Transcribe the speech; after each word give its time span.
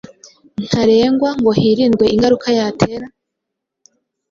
ntarengwa 0.67 1.29
ngo 1.39 1.49
hirindwe 1.59 2.05
ingaruka 2.15 2.47
yatera. 2.57 3.05